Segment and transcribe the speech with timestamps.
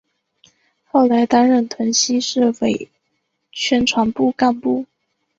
[0.85, 2.89] 后来担任屯溪市委
[3.51, 4.87] 宣传部干部。